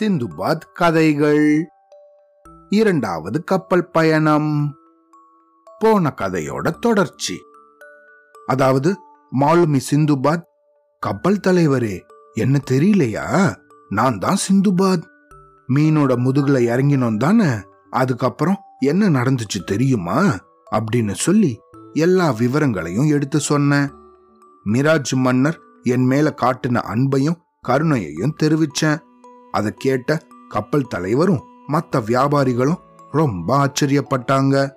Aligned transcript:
சிந்துபாத் 0.00 0.60
கதைகள். 0.72 1.68
இரண்டாவது 2.68 3.44
கப்பல் 3.44 3.90
பயணம். 3.90 4.74
போன 5.78 6.14
கதையோட 6.16 6.70
தொடர்ச்சி. 6.70 7.38
அதாவது 8.46 8.96
மாலுமி 9.40 9.80
சிந்துபாத் 9.90 10.42
கப்பல் 10.98 11.40
தலைவரே 11.46 12.00
என்ன 12.32 12.60
தெரியலையா? 12.70 13.56
நான் 13.88 14.18
தான் 14.18 14.36
சிந்துபாத். 14.48 15.02
மீனோட 15.68 16.16
முதுகுல 16.16 16.58
இறங்கினோம் 16.58 17.16
தானே 17.16 17.50
அதுக்கப்புறம் 17.90 18.58
என்ன 18.78 19.08
நடந்துச்சு 19.08 19.64
தெரியுமா? 19.64 20.38
அப்படின்னு 20.70 21.12
சொல்லி 21.12 21.60
எல்லா 21.92 22.30
விவரங்களையும் 22.30 23.06
எடுத்து 23.06 23.40
சொன்னேன். 23.40 23.92
மிராஜ் 24.64 25.14
மன்னர் 25.14 25.60
என் 25.82 26.06
மேல 26.06 26.34
காட்டின 26.40 26.82
அன்பையும் 26.82 27.42
கருணையையும் 27.68 28.34
தெரிவிச்சேன். 28.42 28.98
அதை 29.50 29.72
கேட்ட 29.76 30.20
கப்பல் 30.48 30.88
தலைவரும் 30.88 31.42
மற்ற 31.66 32.00
வியாபாரிகளும் 32.00 32.80
ரொம்ப 33.12 33.66
ஆச்சரியப்பட்டாங்க. 33.66 34.70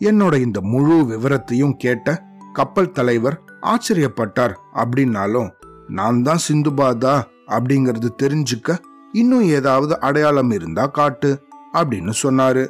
என்னோட 0.00 0.34
இந்த 0.34 0.60
முழு 0.60 0.94
விவரத்தையும் 0.94 1.76
கேட்ட 1.76 2.22
கப்பல் 2.52 2.90
தலைவர் 2.90 3.42
ஆச்சரியப்பட்டார். 3.62 4.54
அப்படின்னாலும் 4.74 5.50
நான் 5.88 6.22
தான் 6.22 6.38
சிந்துபாதா 6.48 7.22
அப்படிங்கறது 7.46 8.08
தெரிஞ்சுக்க 8.22 8.78
இன்னும் 9.12 9.42
ஏதாவது 9.42 10.00
அடையாளம் 10.00 10.50
இருந்தா 10.50 10.86
காட்டு 10.86 11.42
அப்படின்னு 11.72 12.12
சொன்னாரு. 12.22 12.68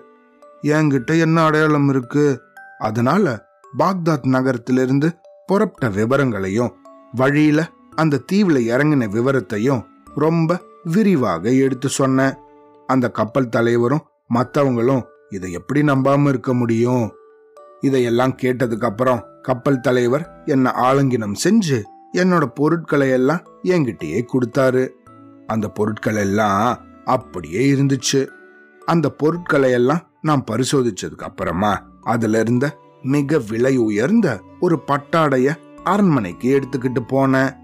என்கிட்ட 0.62 1.20
என்ன 1.20 1.44
அடையாளம் 1.44 1.88
இருக்கு? 1.88 2.40
அதனால 2.78 3.46
பாக்தாத் 3.78 4.26
நகரத்திலிருந்து 4.26 5.16
புறப்பட்ட 5.46 5.96
விவரங்களையும் 5.96 6.74
வழியில 7.12 7.70
அந்த 7.96 8.22
தீவுல 8.32 8.58
இறங்கின 8.72 9.06
விவரத்தையும் 9.08 9.84
ரொம்ப 10.14 10.60
விரிவாக 10.84 11.50
எடுத்து 11.50 11.88
சொன்னேன் 11.88 12.34
அந்த 12.86 13.10
கப்பல் 13.10 13.48
தலைவரும் 13.48 14.02
மற்றவங்களும் 14.34 15.02
இதை 15.30 15.52
எப்படி 15.52 15.80
நம்பாம 15.82 16.28
இருக்க 16.28 16.54
முடியும்? 16.54 17.12
இதையெல்லாம் 17.80 18.36
கேட்டதுக்கு 18.42 18.84
அப்புறம் 18.84 19.24
கப்பல் 19.42 19.80
தலைவர் 19.80 20.42
என்ன 20.44 20.72
ஆலங்கினம் 20.76 21.34
செஞ்சு 21.44 21.82
என்னோட 22.12 22.44
பொருட்களை 22.44 23.10
எல்லாம் 23.10 23.42
என்கிட்டயே 23.62 24.26
கொடுத்தாரு. 24.32 24.88
அந்த 25.46 25.68
பொருட்கள் 25.68 26.16
எல்லாம் 26.16 26.78
அப்படியே 27.04 27.72
இருந்துச்சு. 27.72 28.28
அந்த 28.86 29.10
பொருட்களை 29.10 29.70
எல்லாம் 29.70 30.10
நான் 30.22 30.44
பரிசோதிச்சதுக்கு 30.50 31.22
அப்புறமா 31.22 31.86
அதுல 32.02 32.40
இருந்த 32.40 32.78
மிக 33.02 33.38
விலை 33.38 33.76
உயர்ந்த 33.76 34.40
ஒரு 34.60 34.82
பட்டாடைய 34.86 35.54
அரண்மனைக்கு 35.84 36.60
எடுத்துக்கிட்டு 36.60 37.00
போனேன். 37.08 37.62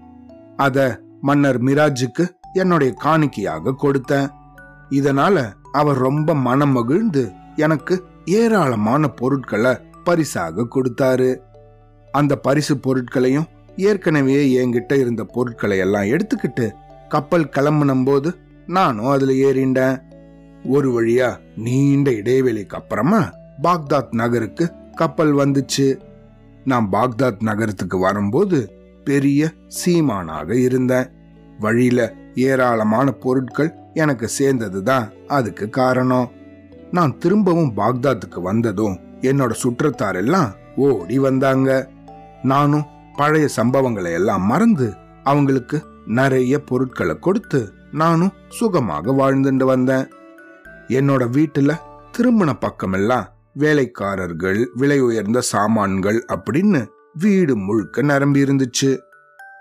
அத 0.65 0.77
மன்னர் 1.21 1.59
மிராஜுக்கு 1.63 2.25
என்னுடைய 2.53 2.91
காணிக்கையாக 3.03 3.75
கொடுத்தேன். 3.83 4.29
இதனால 4.89 5.35
அவர் 5.71 5.97
ரொம்ப 5.97 6.35
மனம் 6.47 6.71
மகிழ்ந்து 6.71 7.23
எனக்கு 7.55 7.95
ஏராளமான 8.25 9.07
பொருட்களை 9.19 9.73
பரிசாக 10.03 10.65
கொடுத்தாரு. 10.75 11.29
அந்த 12.11 12.33
பரிசு 12.35 12.73
பொருட்களையும் 12.77 13.49
ஏற்கனவே 13.77 14.37
என்கிட்ட 14.57 14.93
இருந்த 14.99 15.23
பொருட்களை 15.35 15.77
எல்லாம் 15.77 16.09
எடுத்துக்கிட்டு 16.13 16.65
கப்பல் 17.09 17.51
கிளம்புனும் 17.55 18.05
போது 18.05 18.29
நானும் 18.67 19.11
அதுல 19.15 19.31
ஏறிண்டேன். 19.47 19.97
ஒரு 20.69 20.89
வழியா 20.95 21.29
நீண்ட 21.57 22.09
இடைவெளிக்கு 22.11 22.77
அப்புறமா 22.79 23.21
பாக்தாத் 23.63 24.11
நகருக்கு 24.11 24.65
கப்பல் 24.95 25.33
வந்துச்சு. 25.35 25.87
நான் 26.65 26.89
பாக்தாத் 26.91 27.41
நகரத்துக்கு 27.41 27.97
வரும்போது 27.99 28.59
பெரிய 29.03 29.51
சீமானாக 29.67 30.51
இருந்தேன். 30.51 31.09
வழியில 31.59 32.13
ஏராளமான 32.35 33.11
பொருட்கள் 33.11 33.73
எனக்கு 33.93 34.29
சேர்ந்ததுதான் 34.39 35.11
அதுக்கு 35.27 35.69
காரணம். 35.69 36.31
நான் 36.91 37.17
திரும்பவும் 37.17 37.73
பாக்தாத்துக்கு 37.77 38.41
வந்ததும் 38.41 38.99
என்னோட 39.21 39.51
சுற்றத்தார் 39.51 40.15
எல்லாம் 40.15 40.53
ஓடி 40.75 41.19
வந்தாங்க. 41.19 41.89
நானும் 42.43 42.85
பழைய 43.15 43.47
சம்பவங்களை 43.57 44.13
எல்லாம் 44.13 44.45
மறந்து 44.45 44.93
அவங்களுக்கு 45.23 45.83
நிறைய 46.05 46.59
பொருட்களை 46.59 47.19
கொடுத்து 47.19 47.73
நானும் 47.91 48.31
சுகமாக 48.49 49.11
வாழ்ந்துட்டு 49.11 49.63
வந்தேன். 49.63 50.07
என்னோட 50.87 51.23
வீட்டுல 51.31 51.77
திருமண 52.11 52.53
பக்கமெல்லாம் 52.53 53.29
வேலைக்காரர்கள் 53.53 54.69
விலை 54.73 54.99
உயர்ந்த 54.99 55.41
சாமான்கள் 55.41 56.25
அப்படின்னு 56.27 56.87
வீடு 57.13 57.57
முழுக்க 57.57 58.01
நிரம்பி 58.01 58.43
இருந்துச்சு. 58.43 58.97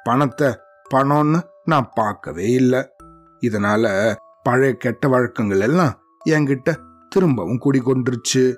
பணத்தை 0.05 0.59
பணம்னு 0.95 1.41
நான் 1.65 1.91
பார்க்கவே 1.95 2.51
இல்லை. 2.51 2.91
இதனால 3.41 4.15
பழைய 4.43 4.75
கெட்ட 4.75 5.09
வழக்கங்கள் 5.09 5.61
எல்லாம் 5.61 6.01
என்கிட்ட 6.31 6.77
திரும்பவும் 7.09 7.61
குடிக்கொண்டுருச்சு 7.65 8.55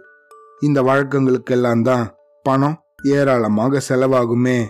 இந்த 0.61 0.83
வழக்கங்களுக்கெல்லாம் 0.83 1.83
தான் 1.83 2.15
பணம் 2.43 2.83
ஏராளமாக 3.03 3.81
செலவாகுமே. 3.89 4.67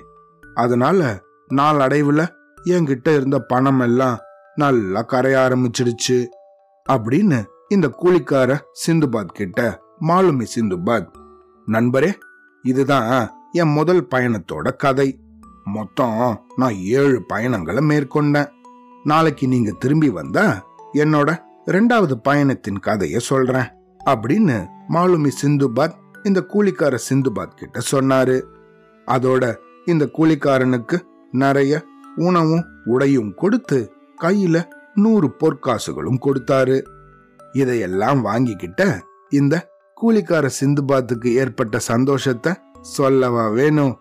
அதனால 0.55 1.21
நாளடைவுல 1.55 2.29
என்கிட்ட 2.65 3.15
இருந்த 3.17 3.39
பணம் 3.39 3.81
எல்லாம் 3.81 4.19
நல்லா 4.55 5.03
கரைய 5.03 5.39
ஆரம்பிச்சிடுச்சு. 5.39 6.25
அப்படின்னு 6.93 7.45
இந்த 7.69 7.91
கூலிக்கார 8.03 8.59
சிந்துபாத் 8.87 9.33
கிட்ட 9.33 9.83
மாலுமி 10.01 10.47
சிந்துபாத் 10.55 11.09
நண்பரே 11.67 12.13
இதுதான் 12.63 13.31
என் 13.53 13.73
முதல் 13.73 14.07
பயணத்தோட 14.15 14.77
கதை. 14.77 15.21
மொத்தம் 15.65 16.41
நான் 16.57 16.75
ஏழு 16.75 17.25
பயணங்களை 17.27 17.85
மேற்கொண்டேன். 17.85 18.49
நாளைக்கு 19.05 19.49
நீங்க 19.49 19.71
திரும்பி 19.79 20.09
வந்தா 20.09 20.67
என்னோட 20.95 21.37
ரெண்டாவது 21.67 22.13
பயணத்தின் 22.13 22.79
கதைய 22.87 23.19
சொல்றேன். 23.19 23.73
அப்படின்னு 24.07 24.67
மாலுமி 24.89 25.31
சிந்துபாத் 25.43 25.93
இந்த 26.23 26.45
கூலிக்கார 26.49 26.99
சிந்துபாத் 27.11 27.55
கிட்ட 27.55 27.81
சொன்னாரு. 27.91 28.43
அதோட 29.07 29.57
இந்த 29.87 30.09
கூலிக்காரனுக்கு 30.19 31.01
நிறைய 31.31 31.85
உணவும் 32.17 32.65
உடையும் 32.85 33.35
கொடுத்து 33.35 33.93
கையில 34.21 34.65
நூறு 34.95 35.35
பொற்காசுகளும் 35.41 36.19
கொடுத்தாரு. 36.21 36.83
இதையெல்லாம் 37.53 38.25
வாங்கிக்கிட்ட 38.25 39.01
இந்த 39.29 39.69
கூலிக்கார 40.03 40.51
சிந்துபாத்துக்கு 40.61 41.27
ஏற்பட்ட 41.27 41.79
சந்தோஷத்தை 41.79 42.53
சொல்லவா 42.83 43.49
வேணும்? 43.49 43.99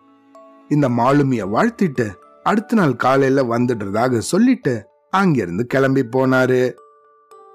இந்த 0.70 0.90
மாலுமிய 0.90 1.48
வாழ்த்திட்டு 1.54 2.10
அடுத்த 2.44 2.76
நாள் 2.76 2.96
காலையில 2.96 3.44
வந்துடுறதாக 3.44 4.18
சொல்லிட்டு 4.18 4.86
அங்கிருந்து 5.10 5.66
கிளம்பி 5.66 6.02
போனாரு. 6.02 6.72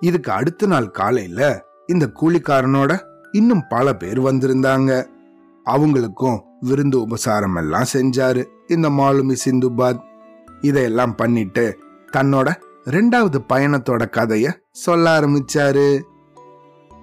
இதுக்கு 0.00 0.32
அடுத்த 0.32 0.66
நாள் 0.66 0.91
காலையில 0.91 1.65
இந்த 1.86 2.10
கூலிக்காரனோட 2.20 2.98
இன்னும் 3.32 3.62
பல 3.69 3.94
பேர் 3.94 4.20
வந்திருந்தாங்க. 4.20 5.06
அவங்களுக்கும் 5.65 6.41
விருந்து 6.60 7.00
உபசாரம் 7.00 7.54
எல்லாம் 7.54 7.84
செஞ்சாரு 7.92 8.44
இந்த 8.66 8.88
மாலுமி 8.88 9.36
சிந்துபாத். 9.44 10.00
இதையெல்லாம் 10.60 11.15
பண்ணிட்டு 11.15 11.78
தன்னோட 12.16 12.54
ரெண்டாவது 12.84 13.38
பயணத்தோட 13.53 14.04
கதைய 14.10 14.53
சொல்ல 14.70 15.20
ஆரம்பிச்சாரு. 15.20 16.00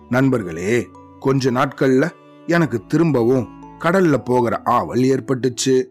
நண்பர்களே 0.10 0.90
கொஞ்ச 1.20 1.52
நாட்கள்ல 1.52 2.10
எனக்கு 2.48 2.86
திரும்பவும் 2.88 3.63
கடல்ல 3.84 4.18
போகிற 4.18 4.62
ஆவல் 4.64 5.02
ஏற்பட்டுச்சு. 5.02 5.84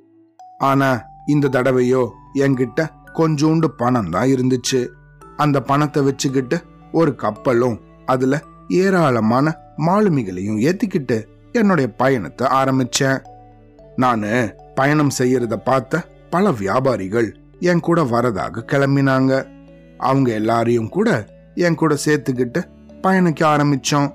ஆனா 0.59 1.05
இந்த 1.27 1.49
தடவையோ 1.49 2.09
என்கிட்ட 2.35 2.89
கொஞ்சோண்டு 3.15 3.65
பணம் 3.65 4.11
தான் 4.11 4.29
இருந்துச்சு. 4.29 4.89
அந்த 5.37 5.61
பணத்தை 5.61 6.03
வச்சுக்கிட்டு 6.03 6.63
ஒரு 6.93 7.15
கப்பலும் 7.15 7.81
அதுல 8.07 8.41
ஏராளமான 8.69 9.57
மாலுமிகளையும் 9.77 10.61
ஏத்திக்கிட்டு 10.61 11.25
என்னுடைய 11.53 11.91
பயணத்தை 11.93 12.47
ஆரம்பிச்சேன். 12.47 13.19
நானு 13.97 14.55
பயணம் 14.75 15.13
செய்யறத 15.19 15.57
பார்த்த 15.57 16.05
பல 16.31 16.53
வியாபாரிகள் 16.53 17.37
என் 17.61 17.81
கூட 17.81 18.03
வரதாக 18.03 18.65
கிளம்பினாங்க. 18.67 19.47
அவங்க 19.99 20.33
எல்லாரையும் 20.33 20.89
கூட 20.89 21.09
என் 21.55 21.75
கூட 21.75 21.97
சேர்த்துக்கிட்டு 22.05 22.61
பயணிக்க 23.01 23.47
ஆரம்பிச்சோம். 23.47 24.15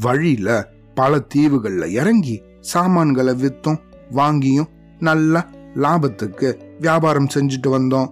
வழியில 0.00 0.68
பல 0.94 1.20
தீவுகள்ல 1.34 1.86
இறங்கி 1.90 2.42
சாமான்களை 2.72 3.34
வித்தும் 3.42 3.80
வாங்கியும் 4.10 4.70
நல்ல 4.98 5.44
லாபத்துக்கு 5.74 6.48
வியாபாரம் 6.80 7.32
செஞ்சுட்டு 7.34 7.68
வந்தோம். 7.68 8.10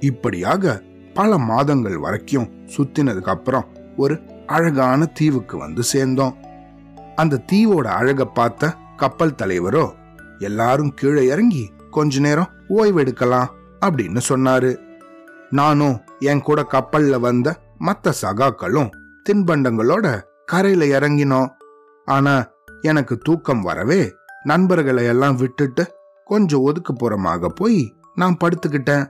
இப்படியாக 0.00 0.82
பல 1.14 1.38
மாதங்கள் 1.38 1.98
வரைக்கும் 1.98 2.50
சுத்தினதுக்கு 2.76 3.32
அப்புறம் 3.34 3.66
ஒரு 3.96 4.14
அழகான 4.46 5.04
தீவுக்கு 5.04 5.56
வந்து 5.58 5.82
சேர்ந்தோம். 5.82 6.36
அந்த 7.16 7.42
தீவோட 7.52 7.86
அழக 7.98 8.24
பார்த்த 8.24 8.72
கப்பல் 8.96 9.38
தலைவரோ 9.42 9.84
எல்லாரும் 10.38 10.94
கீழே 10.94 11.24
இறங்கி 11.26 11.64
கொஞ்ச 11.90 12.20
நேரம் 12.20 12.52
ஓய்வெடுக்கலாம் 12.68 13.52
அப்படின்னு 13.86 14.20
சொன்னாரு. 14.28 14.72
நானும் 15.50 15.96
என் 16.18 16.42
கூட 16.42 16.60
கப்பல்ல 16.72 17.16
வந்த 17.20 17.48
மற்ற 17.78 18.12
சகாக்களும் 18.22 18.90
தின்பண்டங்களோட 19.26 20.06
கரையில 20.46 20.98
இறங்கினோம். 20.98 21.50
ஆனா 22.08 22.34
எனக்கு 22.82 23.18
தூக்கம் 23.18 23.60
வரவே 23.60 24.12
நண்பர்களை 24.42 25.04
எல்லாம் 25.04 25.36
விட்டுட்டு 25.36 25.94
கொஞ்சம் 26.24 26.66
ஒதுக்குப்புறமாக 26.66 27.48
போய் 27.48 27.96
நான் 28.14 28.36
படுத்துக்கிட்டேன். 28.44 29.08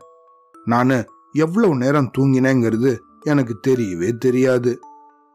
நானு 0.65 1.05
எவ்வளவு 1.33 1.77
நேரம் 1.77 2.11
தூங்கினேங்கிறது 2.19 2.99
எனக்கு 3.21 3.61
தெரியவே 3.69 4.17
தெரியாது. 4.17 4.79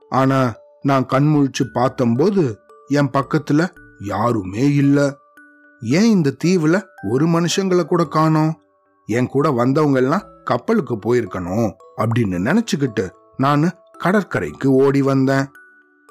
ஆனா 0.10 0.54
நான் 0.82 1.06
கண்முழிச்சு 1.06 1.64
பார்த்தம்போது 1.74 2.56
என் 2.88 3.10
பக்கத்துல 3.10 3.68
யாருமே 4.00 4.74
இல்ல. 4.74 5.18
ஏன் 5.82 6.10
இந்த 6.10 6.36
தீவுல 6.44 6.82
ஒரு 7.10 7.26
மனுஷங்களை 7.28 7.84
கூட 7.84 8.04
காணோம்? 8.04 8.62
என் 9.06 9.28
கூட 9.28 9.52
வந்தவங்க 9.52 10.00
எல்லாம் 10.00 10.24
கப்பலுக்கு 10.44 10.96
போயிருக்கணும் 10.96 11.72
அப்படின்னு 11.98 12.46
நினைச்சுக்கிட்டு 12.50 13.10
நான் 13.38 13.72
கடற்கரைக்கு 13.98 14.72
ஓடி 14.72 15.02
வந்தேன். 15.02 15.46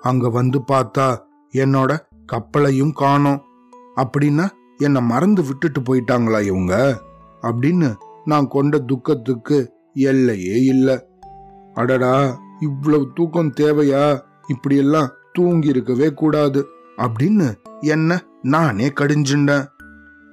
அங்க 0.02 0.30
வந்து 0.30 0.60
பார்த்தா 0.68 1.18
என்னோட 1.52 1.98
கப்பலையும் 2.32 2.92
காணோம். 2.92 3.42
அப்படின்னா 3.96 4.48
என்னை 4.76 5.00
மறந்து 5.02 5.42
விட்டுட்டு 5.42 5.80
போயிட்டாங்களா 5.80 6.42
இவங்க? 6.42 7.02
அப்படின்னு 7.42 7.94
நான் 8.24 8.48
கொண்ட 8.48 8.78
துக்கத்துக்கு 8.78 9.72
எல்லையே 9.92 10.64
இல்ல. 10.64 11.06
அடடா 11.74 12.38
இவ்வளவு 12.60 13.10
தூக்கம் 13.14 13.52
தேவையா? 13.60 14.20
இப்படியெல்லாம் 14.48 15.10
தூங்கி 15.32 15.68
இருக்கவே 15.68 16.12
கூடாது 16.12 16.66
அப்படின்னு 16.96 17.54
என்ன 17.80 18.24
நானே 18.42 18.88
கடிஞ்சுண்டேன் 18.88 19.66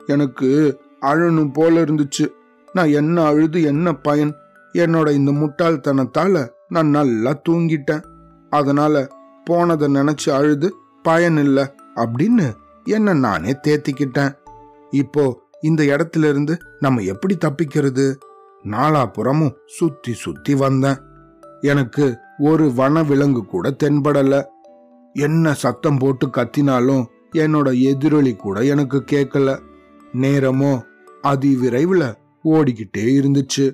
எனக்கு 0.07 0.79
அழணும் 1.01 1.53
போல 1.53 1.81
இருந்துச்சு. 1.81 2.27
நான் 2.73 2.89
என்ன 2.89 3.23
அழுது 3.23 3.61
என்ன 3.61 3.93
பயன்? 3.93 4.33
என்னோட 4.73 5.11
இந்த 5.11 5.31
முட்டாள்தனத்தால 5.31 6.49
நான் 6.67 6.87
நல்லா 6.87 7.41
தூங்கிட்டேன். 7.49 8.03
அதனால 8.49 9.07
போனதை 9.43 9.95
நினைச்சு 9.95 10.29
அழுது 10.29 10.73
பயன் 11.03 11.37
இல்லை 11.37 11.71
அப்படின்னு 11.95 12.53
என்ன 12.83 13.13
நானே 13.13 13.51
தேத்திக்கிட்டேன். 13.67 14.35
இப்போ 14.89 15.41
இந்த 15.61 15.83
இடத்துல 15.83 16.29
இருந்து 16.29 16.57
நம்ம 16.79 17.01
எப்படி 17.01 17.37
தப்பிக்கிறது? 17.45 18.15
நாலாபுறமும் 18.63 19.53
சுத்தி 19.65 20.13
சுத்தி 20.13 20.55
வந்தேன். 20.55 20.97
எனக்கு 21.61 22.17
ஒரு 22.37 22.73
வன 22.73 23.03
விலங்கு 23.03 23.45
கூட 23.45 23.75
தென்படல. 23.83 24.43
என்ன 25.13 25.53
சத்தம் 25.53 25.97
போட்டு 25.97 26.27
கத்தினாலும் 26.27 27.05
என்னோட 27.35 27.81
எதிரொலி 27.81 28.35
கூட 28.35 28.63
எனக்கு 28.63 29.03
கேட்கல. 29.11 29.59
நேரமோ 30.13 30.81
அதிவிரைவில் 31.23 32.13
ஓடிக்கிட்டே 32.43 32.97
இருந்துச்சு. 32.97 33.73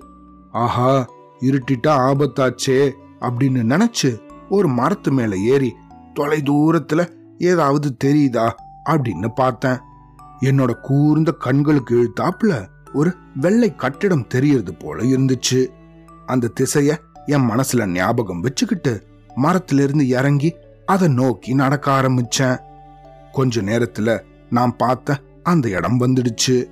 ஆஹா 0.51 1.09
இருட்டிட்டா 1.39 1.87
ஆபத்தாச்சே 1.87 2.91
அப்படின்னு 3.19 3.63
நினைச்சு 3.63 4.19
ஒரு 4.49 4.67
மரத்து 4.67 5.11
மேல 5.11 5.37
ஏறி 5.37 5.73
தொலை 6.13 6.41
தூரத்துல 6.41 7.18
ஏதாவது 7.39 7.97
தெரியுதா 8.03 8.51
அப்படின்னு 8.89 9.27
பார்த்தேன். 9.35 9.77
என்னோட 10.41 10.71
கூர்ந்த 10.71 11.31
கண்களுக்கு 11.31 11.95
இழுத்தாப்புல 11.95 12.67
ஒரு 12.93 13.15
வெள்ளை 13.35 13.75
கட்டிடம் 13.75 14.27
தெரியறது 14.27 14.73
போல 14.73 15.03
இருந்துச்சு. 15.03 15.67
அந்த 16.25 16.51
திசைய 16.59 16.97
என் 17.25 17.49
மனசுல 17.49 17.85
ஞாபகம் 17.85 18.39
வச்சுக்கிட்டு 18.39 19.07
மரத்துல 19.35 19.83
இருந்து 19.83 20.07
இறங்கி 20.07 20.55
அதை 20.85 21.07
நோக்கி 21.07 21.53
நடக்க 21.53 22.01
ஆரம்பிச்சேன். 22.01 22.59
கொஞ்ச 23.31 23.61
நேரத்துல 23.61 24.19
நான் 24.49 24.75
பார்த்த 24.75 25.19
அந்த 25.43 25.69
இடம் 25.69 25.99
வந்துடுச்சு. 25.99 26.65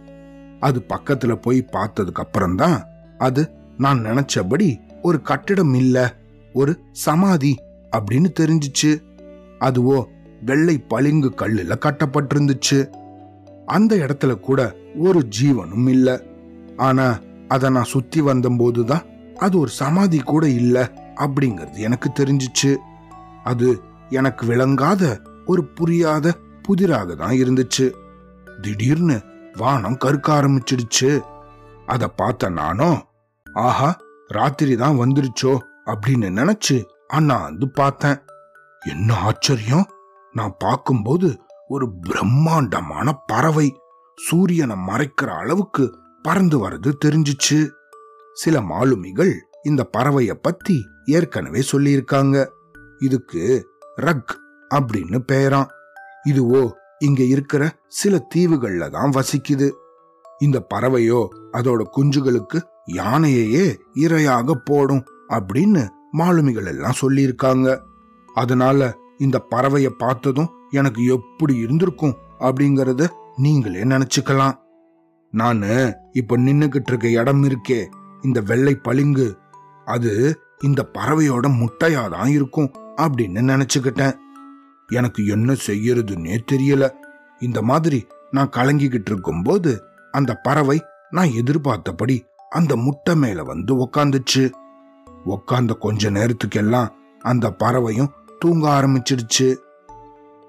அது 0.59 0.85
பக்கத்துல 0.89 1.35
போய் 1.35 1.65
பார்த்ததுக்கு 1.71 2.13
அப்புறம்தான் 2.13 2.83
அது 3.17 3.49
நான் 3.77 4.05
நினைச்சபடி 4.05 4.77
ஒரு 5.01 5.21
கட்டிடம் 5.21 5.73
இல்ல 5.73 6.15
ஒரு 6.53 6.79
சமாதி 6.91 7.55
அப்படின்னு 7.97 8.27
தெரிஞ்சுச்சு. 8.39 9.01
அதுவோ 9.59 10.05
வெள்ளை 10.41 10.77
பளிங்கு 10.77 11.29
கல்லுல 11.29 11.77
கட்டப்பட்டிருந்துச்சு. 11.85 12.89
அந்த 13.65 13.95
இடத்துல 13.95 14.39
கூட 14.39 14.75
ஒரு 14.95 15.27
ஜீவனும் 15.41 15.89
இல்ல. 15.89 16.21
ஆனா 16.77 17.19
அத 17.47 17.69
நான் 17.69 17.83
சுத்தி 17.83 18.21
வந்தபோதுதான் 18.21 19.05
அது 19.37 19.59
ஒரு 19.59 19.69
சமாதி 19.69 20.19
கூட 20.19 20.49
இல்ல 20.49 20.91
அப்படிங்கிறது 21.15 21.77
எனக்கு 21.77 22.09
தெரிஞ்சிச்சு. 22.19 22.75
அது 23.43 23.81
எனக்கு 24.09 24.45
விளங்காத 24.45 25.19
ஒரு 25.45 25.65
புரியாத 25.65 26.33
புதிராக 26.61 27.15
தான் 27.15 27.31
இருந்துச்சு. 27.31 27.91
திடீர்னு 28.61 29.19
வானம் 29.57 29.97
கருக்க 29.97 30.33
ஆரம்பிச்சிடுச்சு. 30.33 31.19
அத 31.85 32.07
பார்த்த 32.07 32.49
நானும் 32.49 32.97
ஆஹா 33.53 33.99
ராத்திரி 34.27 34.75
தான் 34.75 34.99
வந்துருச்சோ 34.99 35.59
அப்படின்னு 35.85 36.29
நினைச்சு 36.29 36.83
அண்ணாந்து 37.07 37.67
பார்த்தேன். 37.69 38.17
என்ன 38.81 39.13
ஆச்சரியம்! 39.13 39.85
நான் 40.33 40.55
பார்க்கும்போது 40.59 41.41
ஒரு 41.67 41.91
பிரம்மாண்டமான 41.91 43.13
பறவை 43.25 43.77
சூரியனை 44.15 44.75
மறைக்கிற 44.75 45.25
அளவுக்கு 45.25 45.97
பறந்து 46.21 46.69
வர்றது 46.69 46.91
தெரிஞ்சிச்சு. 47.05 47.69
சில 48.33 48.61
மாலுமிகள் 48.61 49.49
இந்த 49.63 49.89
பறவைய 49.97 50.33
பத்தி 50.33 50.85
ஏற்கனவே 51.05 51.63
சொல்லியிருக்காங்க. 51.71 52.47
இதுக்கு 52.99 53.69
ரக் 53.95 54.37
அப்படின்னு 54.75 55.19
பெயராம் 55.31 55.67
இதுவோ 56.29 56.71
இங்க 56.99 57.23
இருக்கிற 57.23 57.77
சில 57.87 58.27
தீவுகள்ல 58.35 58.89
தான் 58.89 59.11
வசிக்குது. 59.11 59.71
இந்த 60.39 60.67
பறவையோ 60.75 61.27
அதோட 61.51 61.83
குஞ்சுகளுக்கு 61.97 62.61
யானையையே 62.85 63.75
இரையாக 63.95 64.51
போடும் 64.51 65.03
அப்படின்னு 65.29 65.87
மாலுமிகள் 66.11 66.65
எல்லாம் 66.65 66.99
சொல்லியிருக்காங்க. 67.01 67.79
அதனால 68.33 68.97
இந்த 69.17 69.45
பறவைய 69.51 69.89
பார்த்ததும் 69.89 70.49
எனக்கு 70.69 71.05
எப்படி 71.05 71.55
இருந்திருக்கும் 71.55 72.15
அப்படிங்கறத 72.39 73.07
நீங்களே 73.35 73.83
நினைச்சுக்கலாம். 73.83 74.53
நானு 75.31 75.95
இப்ப 76.11 76.37
நின்னுகிட்டு 76.37 76.81
இருக்க 76.85 77.09
இடம் 77.09 77.43
இருக்கே 77.43 77.85
இந்த 78.21 78.41
வெள்ளை 78.41 78.75
பளிங்கு 78.75 79.37
அது 79.85 80.39
இந்த 80.63 80.89
பறவையோட 80.93 81.49
முட்டையாதான் 81.49 82.27
இருக்கும் 82.27 82.71
அப்படின்னு 82.97 83.41
நினைச்சுக்கிட்டேன். 83.41 84.15
எனக்கு 84.87 85.25
என்ன 85.25 85.53
செய்யறதுன்னே 85.53 86.39
தெரியல. 86.51 86.89
இந்த 87.39 87.61
மாதிரி 87.61 88.07
நான் 88.31 88.49
கலங்கிக்கிட்டு 88.49 89.05
இருக்கும்போது 89.05 89.83
அந்த 90.11 90.35
பறவை 90.35 90.81
நான் 91.09 91.31
எதிர்பார்த்தபடி 91.31 92.25
அந்த 92.49 92.75
முட்டை 92.75 93.15
மேல 93.15 93.43
வந்து 93.43 93.75
உக்காந்துச்சு. 93.75 94.51
உக்காந்த 95.25 95.77
கொஞ்ச 95.77 96.11
நேரத்துக்கெல்லாம் 96.11 96.87
அந்த 97.19 97.51
பறவையும் 97.51 98.11
தூங்க 98.39 98.69
ஆரம்பிச்சிடுச்சு. 98.69 99.57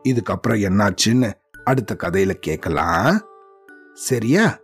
இதுக்கப்புறம் 0.03 0.37
என்னாச்சுன்னு 0.49 1.33
அடுத்த 1.65 1.97
கதையில 1.99 2.31
கேட்கலாம். 2.31 3.21
சரியா? 3.95 4.59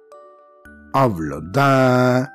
அவ்வளோதான். 0.93 2.29